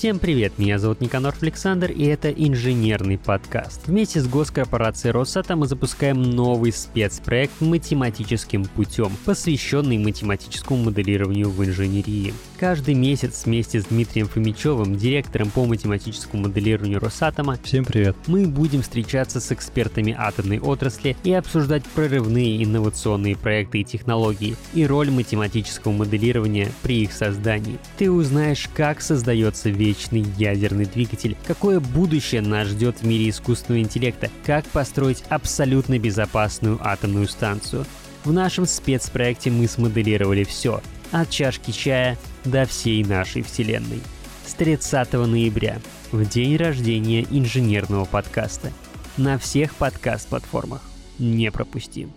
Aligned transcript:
Всем 0.00 0.18
привет, 0.18 0.54
меня 0.56 0.78
зовут 0.78 1.02
Никанор 1.02 1.34
Александр, 1.42 1.90
и 1.90 2.06
это 2.06 2.30
инженерный 2.30 3.18
подкаст. 3.18 3.86
Вместе 3.86 4.22
с 4.22 4.26
госкорпорацией 4.26 5.12
Росатом 5.12 5.58
мы 5.58 5.66
запускаем 5.66 6.22
новый 6.22 6.72
спецпроект 6.72 7.60
математическим 7.60 8.64
путем, 8.64 9.12
посвященный 9.26 9.98
математическому 9.98 10.84
моделированию 10.84 11.50
в 11.50 11.62
инженерии. 11.62 12.32
Каждый 12.58 12.94
месяц 12.94 13.44
вместе 13.44 13.82
с 13.82 13.86
Дмитрием 13.86 14.26
Фомичевым, 14.26 14.96
директором 14.96 15.50
по 15.50 15.66
математическому 15.66 16.44
моделированию 16.44 16.98
Росатома, 16.98 17.58
Всем 17.62 17.84
привет. 17.84 18.16
мы 18.26 18.46
будем 18.46 18.80
встречаться 18.80 19.38
с 19.38 19.52
экспертами 19.52 20.16
атомной 20.18 20.60
отрасли 20.60 21.14
и 21.24 21.32
обсуждать 21.34 21.84
прорывные 21.94 22.64
инновационные 22.64 23.36
проекты 23.36 23.80
и 23.80 23.84
технологии 23.84 24.56
и 24.72 24.86
роль 24.86 25.10
математического 25.10 25.92
моделирования 25.92 26.72
при 26.82 27.02
их 27.02 27.12
создании. 27.12 27.78
Ты 27.98 28.10
узнаешь, 28.10 28.66
как 28.74 29.02
создается 29.02 29.68
вечный 29.90 30.24
ядерный 30.38 30.84
двигатель, 30.84 31.36
какое 31.46 31.80
будущее 31.80 32.42
нас 32.42 32.68
ждет 32.68 32.98
в 33.00 33.06
мире 33.06 33.28
искусственного 33.28 33.82
интеллекта, 33.82 34.30
как 34.44 34.64
построить 34.66 35.24
абсолютно 35.28 35.98
безопасную 35.98 36.78
атомную 36.80 37.28
станцию. 37.28 37.84
В 38.24 38.32
нашем 38.32 38.66
спецпроекте 38.66 39.50
мы 39.50 39.66
смоделировали 39.66 40.44
все, 40.44 40.80
от 41.10 41.30
чашки 41.30 41.70
чая 41.72 42.18
до 42.44 42.66
всей 42.66 43.02
нашей 43.04 43.42
вселенной. 43.42 44.00
С 44.46 44.54
30 44.54 45.12
ноября, 45.12 45.78
в 46.12 46.28
день 46.28 46.56
рождения 46.56 47.26
инженерного 47.30 48.04
подкаста. 48.04 48.72
На 49.16 49.38
всех 49.38 49.74
подкаст-платформах. 49.74 50.82
Не 51.18 51.50
пропусти. 51.50 52.08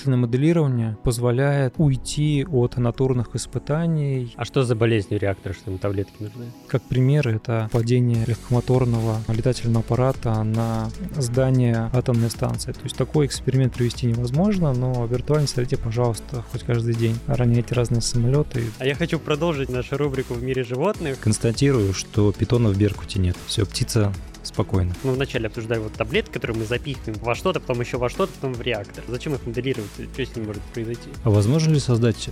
Численное 0.00 0.20
моделирование 0.20 0.96
позволяет 1.04 1.74
уйти 1.76 2.46
от 2.50 2.78
натурных 2.78 3.36
испытаний. 3.36 4.32
А 4.34 4.46
что 4.46 4.62
за 4.62 4.74
болезнь 4.74 5.14
у 5.14 5.18
реактора, 5.18 5.52
что 5.52 5.70
им 5.70 5.76
таблетки 5.76 6.14
нужны? 6.20 6.46
Как 6.68 6.80
пример, 6.80 7.28
это 7.28 7.68
падение 7.70 8.24
легкомоторного 8.24 9.18
летательного 9.28 9.80
аппарата 9.80 10.42
на 10.42 10.88
здание 11.18 11.90
атомной 11.92 12.30
станции. 12.30 12.72
То 12.72 12.80
есть 12.84 12.96
такой 12.96 13.26
эксперимент 13.26 13.74
провести 13.74 14.06
невозможно, 14.06 14.72
но 14.72 15.04
виртуально 15.04 15.46
смотрите, 15.46 15.76
пожалуйста, 15.76 16.46
хоть 16.50 16.62
каждый 16.62 16.94
день. 16.94 17.18
Роняйте 17.26 17.74
разные 17.74 18.00
самолеты. 18.00 18.62
А 18.78 18.86
я 18.86 18.94
хочу 18.94 19.18
продолжить 19.18 19.68
нашу 19.68 19.98
рубрику 19.98 20.32
в 20.32 20.42
мире 20.42 20.64
животных. 20.64 21.20
Констатирую, 21.20 21.92
что 21.92 22.32
питона 22.32 22.70
в 22.70 22.78
Беркуте 22.78 23.18
нет. 23.18 23.36
Все, 23.46 23.66
птица 23.66 24.14
спокойно. 24.52 24.94
Мы 25.02 25.12
вначале 25.12 25.46
обсуждали 25.46 25.78
вот 25.78 25.92
таблетки, 25.94 26.32
которые 26.32 26.58
мы 26.58 26.64
запихиваем 26.64 27.18
во 27.20 27.34
что-то, 27.34 27.60
потом 27.60 27.80
еще 27.80 27.96
во 27.96 28.08
что-то, 28.08 28.32
потом 28.34 28.54
в 28.54 28.60
реактор. 28.60 29.04
Зачем 29.08 29.34
их 29.34 29.46
моделировать? 29.46 29.90
Что 30.12 30.26
с 30.26 30.36
ним 30.36 30.46
может 30.46 30.62
произойти? 30.62 31.08
А 31.24 31.30
возможно 31.30 31.72
ли 31.72 31.80
создать 31.80 32.30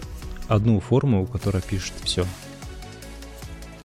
одну 0.48 0.80
формулу, 0.80 1.26
которая 1.26 1.62
пишет 1.62 1.94
все? 2.02 2.26